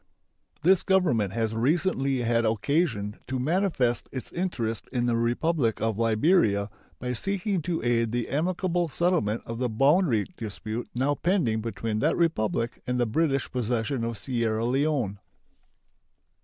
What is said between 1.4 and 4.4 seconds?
recently had occasion to manifest its